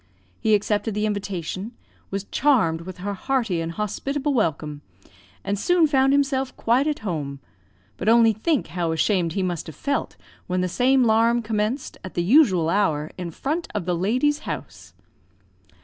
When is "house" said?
14.49-14.95